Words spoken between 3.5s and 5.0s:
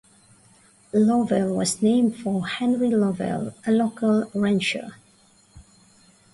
a local rancher.